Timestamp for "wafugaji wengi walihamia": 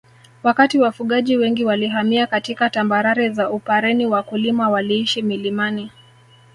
0.79-2.27